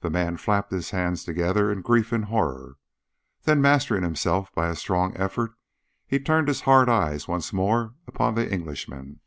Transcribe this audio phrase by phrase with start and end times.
[0.00, 2.76] The man flapped his hands together in grief and horror.
[3.44, 5.52] Then mastering himself by a strong effort
[6.06, 9.20] he turned his hard eyes once more upon the Englishman.